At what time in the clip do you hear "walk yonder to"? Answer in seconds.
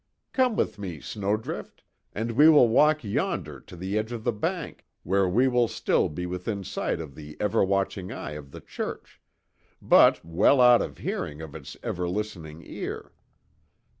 2.67-3.75